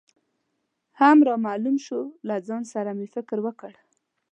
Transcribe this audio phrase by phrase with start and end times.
[0.99, 3.71] هم رامعلوم شو، له ځان سره مې فکر وکړ.